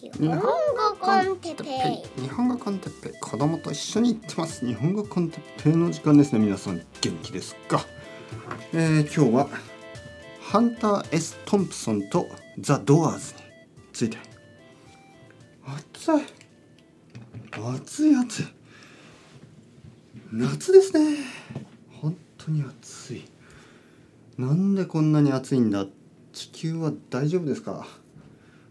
[0.00, 0.44] 日本語
[1.00, 1.70] コンテッペ
[2.18, 2.22] イ。
[2.22, 3.12] 日本語コンテッペイ。
[3.20, 4.64] 子供と一緒に行ってます。
[4.64, 6.38] 日本語コンテッペイの時間ですね。
[6.38, 7.84] 皆さん元気ですか、
[8.72, 9.58] えー、今日は
[10.40, 12.28] ハンター S トンプソンと
[12.60, 13.40] ザ・ドアーズに
[13.92, 14.18] ついて。
[15.66, 16.24] 暑い。
[17.50, 18.46] 暑い暑い。
[20.30, 21.16] 夏ですね。
[22.00, 23.24] 本当に暑い。
[24.36, 25.86] なんでこんなに暑いんだ？
[26.32, 27.84] 地球は大丈夫ですか？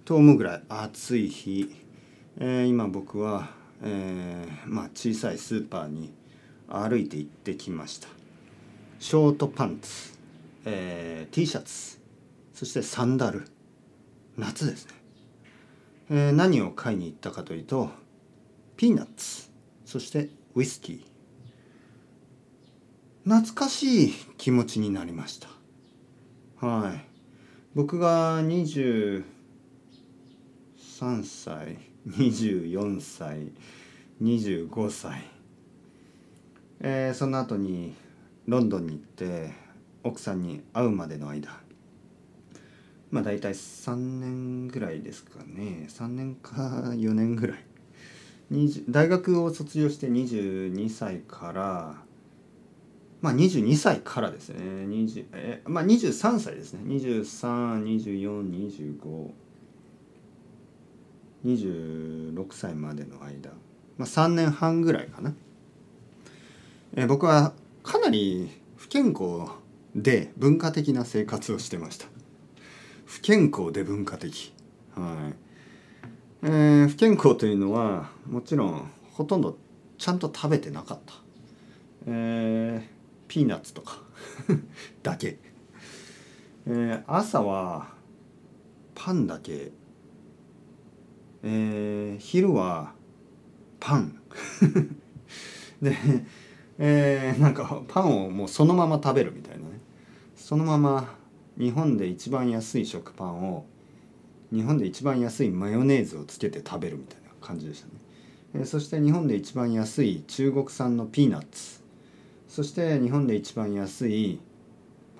[0.07, 1.69] と思うぐらい暑い日、
[2.39, 3.49] えー、今僕は、
[3.83, 6.13] えー、まあ、小さいスーパーに
[6.69, 8.07] 歩いて行ってきました。
[8.99, 10.13] ショートパンツ、
[10.63, 11.99] えー、T シャツ
[12.53, 13.49] そしてサンダル。
[14.37, 14.93] 夏ですね、
[16.09, 17.89] え何を買いに行ったかというと
[18.77, 19.49] ピーナッツ
[19.83, 23.29] そしてウイスキー。
[23.29, 25.49] 懐かしい気持ちになりました。
[26.65, 27.05] はい。
[27.75, 29.35] 僕が20
[30.99, 33.51] 3歳24歳
[34.19, 35.21] 25歳、
[36.79, 37.93] えー、その後に
[38.47, 39.51] ロンドンに行って
[40.03, 41.51] 奥さんに会うまでの間。
[43.11, 45.85] まあ大体3年ぐらいですかね。
[45.87, 47.63] 3年か 4年ぐらい。
[48.89, 52.01] 大学を卒業して22歳から
[53.21, 54.87] まあ22歳からですね。
[54.87, 56.79] 20えまあ23歳ですね。
[56.85, 59.46] 232425
[61.45, 63.51] 26歳までの間、
[63.97, 65.33] まあ、3年半ぐらいかな、
[66.95, 69.51] えー、僕はかなり不健康
[69.95, 72.07] で文化的な生活をしてました。
[73.05, 74.53] 不健康で文化的。
[74.93, 75.35] はい。
[76.43, 79.57] えー、不健康というのはもちろんほとんど
[79.97, 81.13] ちゃんと食べてなかった。
[82.07, 82.87] えー、
[83.27, 84.01] ピーナッツとか。
[85.03, 85.39] だけ、
[86.67, 87.87] えー、朝は
[88.95, 89.71] パンだけ
[91.49, 92.91] えー、昼は
[93.79, 94.19] パン。
[95.81, 95.95] で、
[96.77, 99.79] えー、なんかパンをもうそのまま食べるみたいなね。
[100.35, 101.15] そのまま
[101.57, 103.65] 日本で一番安い食パンを
[104.51, 107.93] 日本で一番安いマヨネーズをつけて食べるみたいな感じでしたね、
[108.55, 111.81] えー、そして日本で一番安い中国産のピーナッツ。
[112.49, 114.41] そして日本で一番安い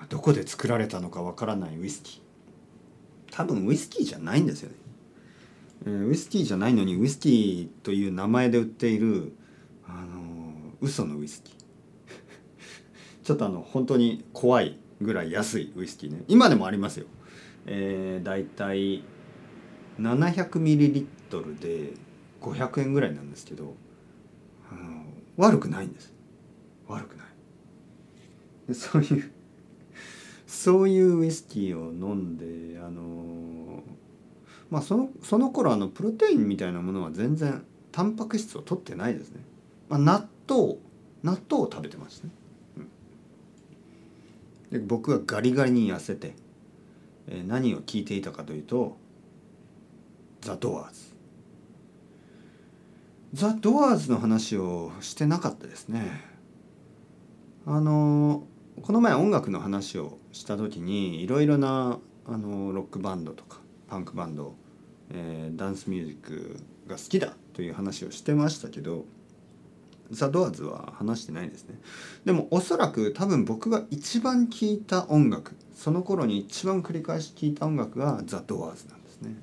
[0.10, 2.22] どこで作られたのかわからないウイスキー。
[3.32, 4.87] 多分ウイスキーじゃないんですよね。
[5.86, 9.34] えー、ウイスキーじゃないのにウイスキーという名前で売っている
[9.88, 11.56] あの嘘のウイスキー。
[13.24, 16.24] ちょっとあの本当に怖いぐらい安いウイスキーね。
[16.28, 17.06] 今でもありますよ。
[17.66, 19.04] えー、だいたい
[20.00, 21.94] 700ミリリットルで
[22.42, 23.76] 500円ぐらいなんですけど
[24.72, 25.04] あの
[25.36, 26.14] 悪くないんです。
[26.88, 27.28] 悪くない。
[28.68, 29.32] でそういう
[30.46, 33.57] そういうウイスキーを飲んであの
[34.70, 39.42] まあそのその頃あのプロテインみたいなものは全然タンパク質を取ってないですね、
[39.90, 40.76] まあ、納豆
[41.24, 42.34] 納豆を食べてましたね、
[44.72, 46.36] うん、で僕はガリガリに痩せて、
[47.28, 48.98] えー、何を聞いていたかというと
[50.42, 51.16] ザ・ドアーズ。
[53.34, 56.24] ザ・ドアーズの話をしてなかったですね。
[57.66, 58.44] あの
[58.82, 64.56] この前音楽の話をした時にいろいろなあのロックバンドとかパンクバンド、
[65.12, 69.06] えー、ダンスミュージックが好きだという話をしてましたけど
[70.12, 71.80] ザ・ドアーズは話してないですね。
[72.24, 79.36] でもおそらく多分僕が一番聴いた音楽その頃に一番繰り返し聴いた音楽がザ・ドアーズなんですね。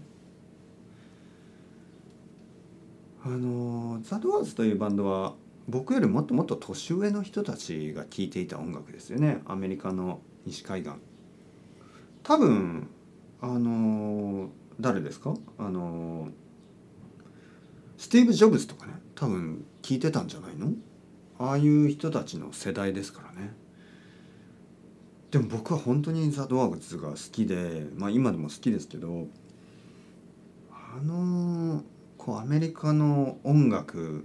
[3.25, 5.34] あのザ・ドアーズというバンドは
[5.69, 9.43] 僕よりもっともっと年上の人たちが聴いていた音楽ですよね。
[9.47, 10.93] アメリカの西海岸。
[12.22, 12.88] 多分
[13.44, 14.49] あの
[14.81, 15.34] 誰ですか？
[15.59, 16.28] あの
[17.99, 20.72] スティーブ・ジョブズとかね多分聞いてたんじゃないの？
[21.38, 23.53] ああいう人たちの世代ですからね。
[25.31, 29.27] でも僕は本当にザ・ドアーズが好きでまあ今でも好きですけど
[30.73, 31.82] あの
[32.17, 34.25] こうアメリカの音楽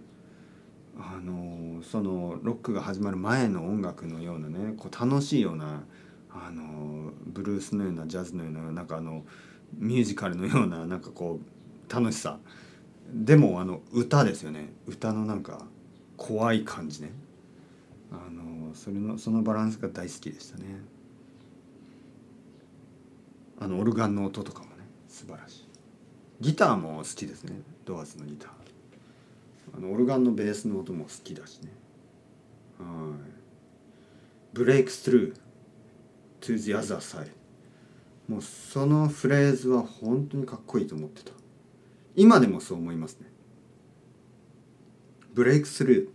[0.98, 5.83] あのそのロックが始まる前の音楽のようなねこう楽しいような
[6.31, 9.23] あのブルースのようなジャズのようななんかあの
[9.77, 12.39] ミュージカルのようななんかこう楽しさ。
[13.11, 14.71] でもあの歌ですよね。
[14.85, 15.65] 歌のなんか
[16.17, 17.11] 怖い感じね。
[18.11, 20.65] あのそれのそのバランスが大好きでしたね。
[23.59, 25.67] あのオルガンの音とかもね素晴らしい。
[26.39, 27.61] ギターも好きですね。
[27.85, 28.49] ドアーズのギター。
[29.75, 31.71] あのオルガンのベースの音も好きだしね。
[32.79, 33.19] はい。
[34.53, 35.39] ブレイクスルー。
[36.41, 37.31] To the other side
[38.30, 41.31] もうそのフレーズは本当にかっこいいと思ってた。
[42.15, 43.27] 今でもそう思いますね。
[45.33, 46.12] ブレイクスル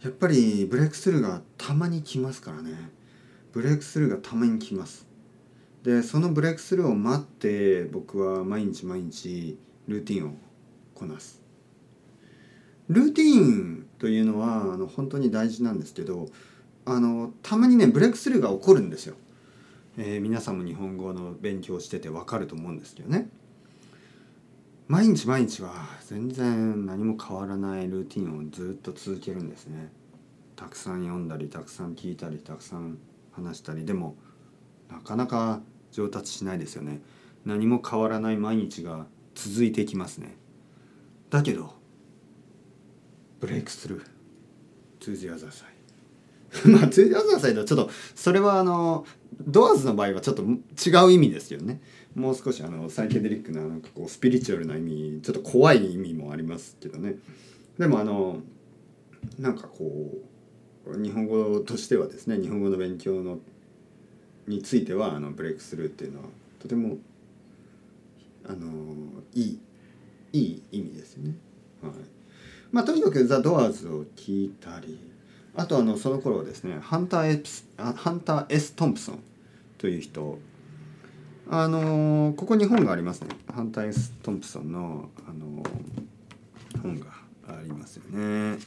[0.00, 0.04] ー。
[0.04, 2.90] やっぱりブレイクスルーがたまに来ますからね。
[3.52, 5.04] ブレイクスルーがたまに来ます。
[5.82, 9.58] でそのブレイクスルーを待って僕は毎日毎日
[9.88, 10.34] ルーティンを
[10.94, 11.42] こなす。
[12.88, 16.28] ルーティンというのはあの本当に大事なんですけど
[16.90, 19.14] あのたまにねブレイクスルーが起こるんですよ、
[19.98, 23.28] えー、皆さんも日本語の勉強してて分かると思うんですけどね。
[24.86, 25.70] 毎日毎日は
[26.06, 29.92] 全然何も変わらないルーティンをずっと続けるんですね。
[30.56, 32.96] たくさん読んだりたくさん聞いたりたくさん
[33.32, 33.84] 話したり。
[33.84, 34.16] でも
[34.90, 35.60] なかなか
[35.92, 37.02] 上達しないですよね。
[37.44, 40.34] 何も変わらない毎日が続いていきますね。
[41.28, 41.74] だけど
[43.40, 44.04] ブレイクスルー。
[45.00, 45.77] To the other side.
[46.66, 49.06] まあちょっとそれはあの
[49.46, 51.80] ドアーズの場合はちょっと違う意味ですよね。
[52.14, 57.16] もう少しあのサイケデリックななんかこうスピリチュアルな意味ちょっと怖い意味もありますけどね。
[57.78, 58.40] でもあの
[59.38, 60.18] なんかこ
[60.86, 63.38] う日本語としてはですね日本語の勉強の
[64.46, 66.24] についてはあのブレイクスルーっていうのは
[66.58, 66.96] とても
[68.46, 68.68] あの
[69.34, 69.58] いい
[70.32, 71.34] いい意味ですよね。
[71.82, 71.92] はい。
[72.70, 74.98] まあ、とにかくザ・ドアーズを聞いたり
[75.58, 79.18] あとあのその頃ですねハンター S, ハンター S トンプソン
[79.76, 80.38] という人。
[81.50, 83.28] あのここに本がありますね。
[83.52, 85.64] ハンター S トンプソンの、あの
[86.80, 87.06] 本が
[87.48, 88.58] ありますよね。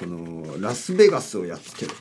[0.00, 1.92] この「ラスベガスをやっつけろ」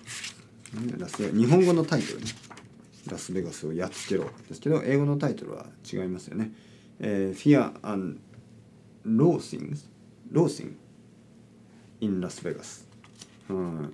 [0.97, 2.27] ラス日本語のタイトルね
[3.11, 6.53] 「ラスベガスをやっつけろ」ですけど英語のタイトルは違いますよね
[6.99, 8.19] 「えー、Fear and
[9.05, 9.77] Loathing
[10.31, 10.73] Loathing
[11.99, 12.85] in Las Vegas」
[13.49, 13.93] うん。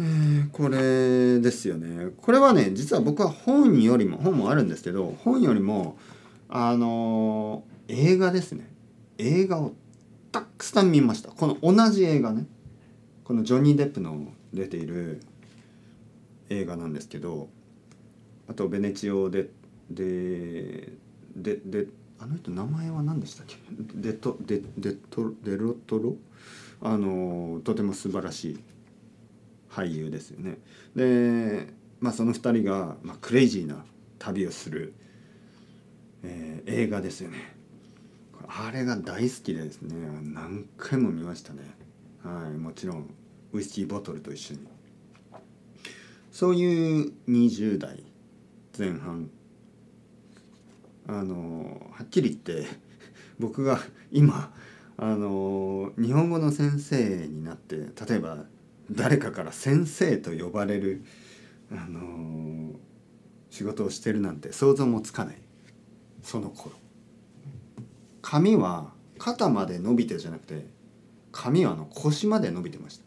[0.00, 2.10] え、これですよね。
[2.16, 5.98] これはね実は僕は本よりも本もあるんですけど本よりも
[6.48, 8.68] あの、映画ですね。
[9.18, 9.72] 映画を
[10.32, 11.30] たくさん見ました。
[11.30, 12.46] この同じ映画ね。
[13.24, 15.20] このジョニー・デップの出ている
[16.48, 17.48] 映画なんですけど
[18.48, 19.50] あとベネチオで
[19.88, 20.92] で
[21.36, 21.86] でで
[22.18, 23.56] あの人名前は何でしたっけ？
[23.94, 26.16] デトデデトデロトロ？
[26.82, 28.60] あのとても素晴らしい
[29.70, 30.58] 俳優ですよね。
[30.96, 31.68] で、
[32.00, 33.84] まあ、その2人が、まあ、クレイジーな
[34.18, 34.94] 旅をする、
[36.22, 37.54] えー、映画ですよね。
[38.48, 41.60] あれが大好きでですね何回も見ましたね。
[42.24, 43.14] はい、もちろん
[43.52, 44.60] ウイスキーボトルと一緒に。
[46.32, 48.02] そういう20代
[48.76, 49.30] 前半
[51.06, 52.68] あのはっきり言って
[53.38, 53.80] 僕が
[54.12, 54.52] 今
[55.02, 58.44] あの日本語の先生になって例えば
[58.90, 61.04] 誰かから先生と呼ばれる、
[61.72, 62.72] あの、
[63.48, 65.36] 仕事をしてるなんて想像もつかない。
[66.22, 66.74] その頃。
[68.20, 70.66] 髪は肩まで伸びてじゃなくて
[71.32, 73.04] 髪はあの腰まで伸びてました。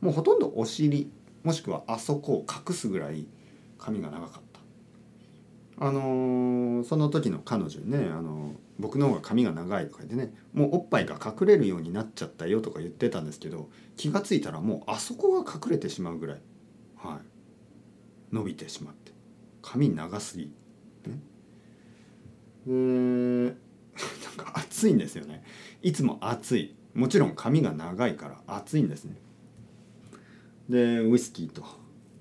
[0.00, 1.10] もうほとんどお尻
[1.42, 3.26] もしくはあそこを隠すぐらい
[3.78, 4.53] 髪が長かった。
[5.78, 16.40] あのー、その時の彼女にね、あのー僕の方が髪が長いとか言ってねもうおっぱいが隠れるようになっちゃったよとか言ってたんですけど気が付いたらもうあそこが隠れてしまうぐらい、
[16.96, 17.20] は
[18.32, 19.12] い、伸びてしまって
[19.62, 20.52] 髪長すぎ、
[21.06, 21.20] ね、
[22.66, 23.54] で なん
[24.36, 25.44] か暑いんですよね。
[25.80, 26.74] いつも暑い。
[26.94, 29.16] もちろん髪が長いから暑いんですね。
[30.68, 31.64] でウイスキーと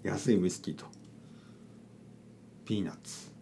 [0.04, 0.86] 安いウイスキーと
[2.64, 3.33] ピーナッツ。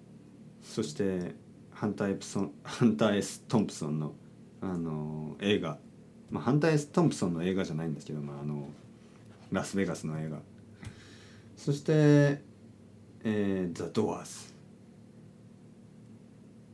[0.71, 1.35] そして
[1.71, 4.13] ハンターエプソンハンター・エス・トンプソンの、
[4.61, 5.77] あの映画、
[6.29, 8.69] まあ、ハンター・エス・トンプソンの映画じゃないんですけど、まあ、あの
[9.51, 10.39] ラスベガスの映画。
[11.57, 12.41] そして
[13.25, 14.31] 「えー、ザ・ドアーズ」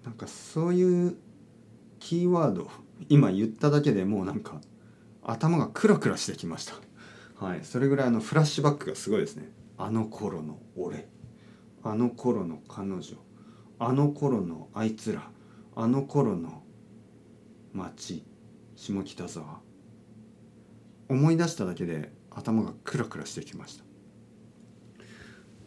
[0.06, 1.18] なんかそういう
[2.00, 2.70] キーワード
[3.10, 4.62] 今言っただけでもうなんか
[5.24, 6.76] 頭がクラクラしてきました。
[7.44, 9.52] はいそれぐらいあのフラッシュバックがすごいですね。
[9.76, 11.08] あの頃の俺。
[11.84, 13.02] あの頃の彼女。
[13.80, 15.30] あの頃のあいつら
[15.76, 16.64] あの頃の
[17.74, 18.24] 町
[18.76, 19.60] 下北沢。
[21.10, 23.84] 思い出しただけで頭がクラクラしてきました。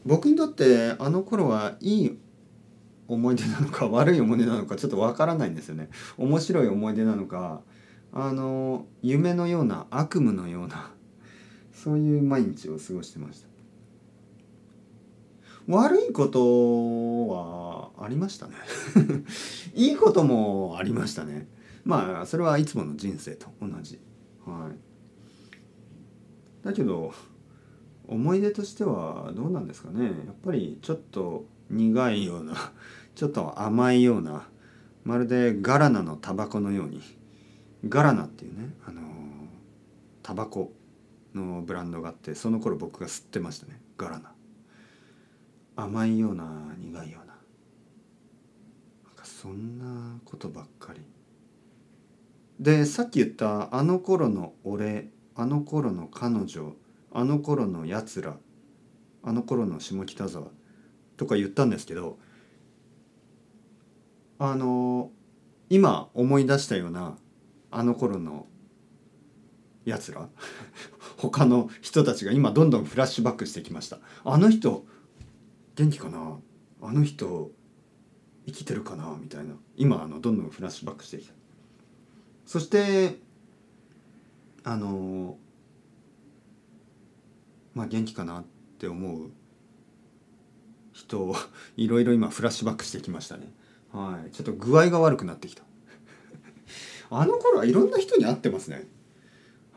[0.05, 2.19] 僕にとってあの頃はいい
[3.07, 5.91] 思い出なのか 悪い思い出なのかちょっとわからないんですよね。
[6.17, 7.63] 面白い思い出なのか
[8.13, 10.93] あの夢のような悪夢のような
[11.73, 13.49] そういう毎日を過ごしてました。
[15.69, 17.70] 悪いことは
[18.01, 18.55] ありましたね。
[19.75, 21.49] いいこともありましたね。
[21.85, 24.01] まあそれはいつもの人生と同じ。
[24.47, 26.65] はい。
[26.65, 27.13] だけど
[28.07, 30.05] 思い出としてはどうなんですかね。
[30.05, 32.55] やっぱりちょっと苦いような
[33.15, 34.49] ちょっと甘いような
[35.05, 37.03] まるでガラナのタバコのように
[37.89, 39.03] ガラナっていうねあの
[40.23, 40.73] タバコ
[41.35, 43.81] のブランドがあってその頃僕が吸ってましたね。
[43.99, 44.33] ガラナ。
[45.77, 47.30] 甘いような苦いような。
[49.41, 51.01] そんなことばっかり。
[52.59, 56.75] でさっき言ったあの頃の俺あの頃の彼女
[57.11, 58.37] あの頃のやつら
[59.23, 60.49] あの頃の下北沢
[61.17, 62.19] とか言ったんですけど
[64.39, 65.11] あの
[65.71, 67.17] 今思い出したような
[67.71, 68.47] あの頃の
[69.87, 70.29] やつら
[71.17, 74.01] 他の人たちが今どんどんフラッシュバックしてきました。
[74.23, 74.85] あの人
[75.77, 76.39] 元気かな？
[76.83, 77.53] あの人
[78.51, 79.55] 生きてるかなみたいな。
[79.77, 81.33] 今あのどんどんフラッシュバックしてきた。
[82.47, 83.19] そして
[84.65, 85.37] あの
[87.75, 88.45] まあ元気かなっ
[88.79, 89.31] て思う
[90.93, 91.37] 人を
[91.77, 93.53] いろいろ今フラッシュバックしてきましたね。
[93.93, 94.31] はい。
[94.33, 95.63] ちょっと具合が悪くなってきた。
[97.11, 98.87] あの頃はいろんな人に会ってますね。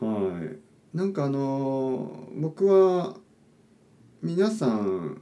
[0.00, 0.40] は
[0.92, 0.96] い。
[0.96, 3.16] なんかあの僕は
[4.22, 5.20] 皆さん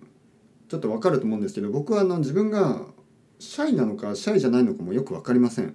[0.69, 2.87] ちょっと分かると思うんですけど僕はあの自分が
[3.43, 5.75] シャイなのかシャイじゃないのかもよく分かりません。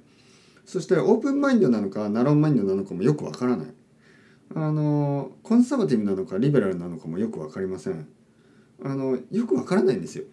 [0.66, 3.68] そしてオープンマインドなのかナローマインドなのかもよく分からない。
[4.56, 8.08] あのコンサバティブなのかリベラルなのかもよく分かりません。
[8.84, 10.24] あのよく分からないんですよ。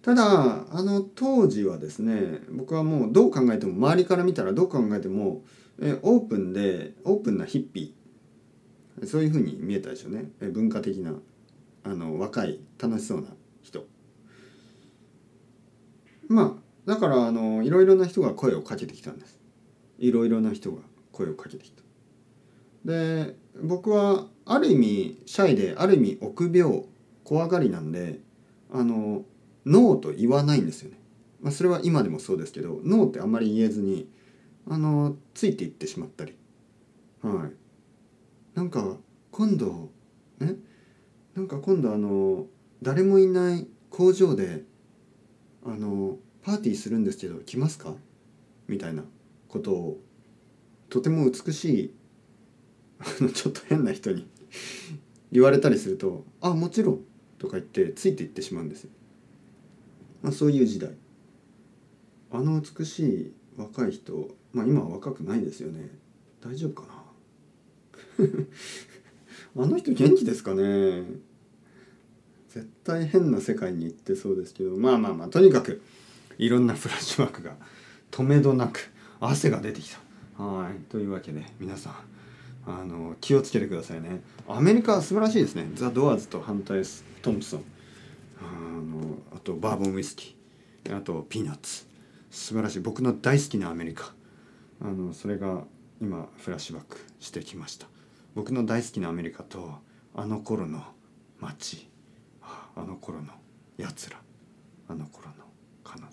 [0.00, 5.42] ただあの当時はですね僕はもうどう考えても周りから見たらどう考えても
[5.82, 9.06] えオープンでオープンなヒッピー。
[9.06, 10.30] そういうふうに見えたでしょうね。
[10.40, 11.12] え文化的な
[11.84, 13.28] あの若い楽しそうな
[13.62, 13.89] 人。
[16.30, 19.38] まあだからあのいろいろな人が声をかけてきたんです。
[19.98, 21.82] いろいろな人が声をかけてきた。
[22.84, 26.84] で僕はある意味シャイである意味臆病
[27.24, 28.20] 怖がりなんで
[28.72, 29.24] あの
[29.66, 30.96] ノーと言わないんですよね、
[31.42, 34.08] まあ、それは今でもそうですけどノーってあんまり言えずに
[34.68, 36.36] あのついていってしまったり。
[37.22, 38.56] はい。
[38.56, 38.96] なんか
[39.32, 39.90] 今度
[40.38, 40.54] ね
[41.34, 42.46] なんか今度あの
[42.82, 44.69] 誰もいない工場で
[45.64, 47.94] あのパーティーするんですけど来ますか？
[48.68, 49.04] みたいな
[49.48, 50.00] ことを
[50.88, 51.94] とても美しい
[53.34, 54.26] ちょっと変な人に
[55.32, 57.00] 言われたりすると「あもちろん」
[57.38, 58.90] とか言ってついていってしまうんですよ。
[60.22, 60.94] まあ、そういう時代。
[62.30, 65.88] あの美しい若い人まあ今は若くないですよね。
[66.40, 66.86] 大丈夫か
[68.18, 68.24] な？
[69.64, 71.04] あの人元気ですかね？
[72.50, 75.82] 絶対変な世界に行ってそうですけどまあまあまあとにかく
[76.36, 77.54] いろんなフラッシュバックが
[78.10, 78.90] 止めどなく
[79.20, 80.42] 汗が出てきた。
[80.42, 80.90] はい。
[80.90, 81.94] というわけで皆さん
[82.66, 84.22] あの気をつけてくださいね。
[84.48, 85.70] アメリカは素晴らしいですね。
[85.74, 86.82] ザ・ドアーズと反対
[87.22, 87.64] トンプソン。
[88.40, 88.42] あ
[88.80, 90.96] のあとバーボンウイスキー。
[90.96, 91.86] あとピーナッツ。
[92.30, 92.80] 素晴らしい。
[92.80, 94.14] 僕の大好きなアメリカ。
[94.80, 95.64] あのそれが
[96.00, 97.86] 今フラッシュバックしてきました。
[98.34, 99.74] 僕の大好きなアメリカと
[100.14, 100.82] あの頃の
[101.38, 101.89] 街。
[102.76, 103.32] あの頃の
[103.76, 104.18] やつら
[104.88, 105.34] あの頃の
[105.84, 106.08] 彼女。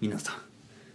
[0.00, 0.34] 皆さん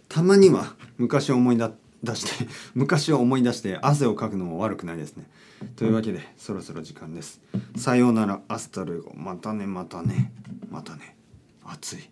[0.08, 5.24] たまには昔を思い出して 昔を思い出して汗をかくのも悪くないですね。
[5.76, 7.40] というわけでそろそろ時間です。
[7.76, 9.12] さようなら Hasta luego。
[9.14, 10.32] またねまたね
[10.70, 11.16] またね。
[11.64, 12.10] 暑い。